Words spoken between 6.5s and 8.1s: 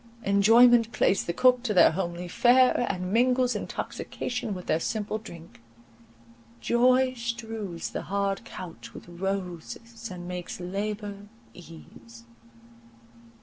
Joy strews the